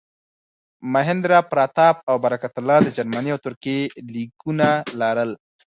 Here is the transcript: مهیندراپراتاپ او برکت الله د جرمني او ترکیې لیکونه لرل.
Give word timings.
مهیندراپراتاپ 0.93 1.97
او 2.09 2.15
برکت 2.25 2.53
الله 2.59 2.77
د 2.83 2.87
جرمني 2.97 3.29
او 3.33 3.39
ترکیې 3.45 3.79
لیکونه 4.13 4.69
لرل. 4.99 5.31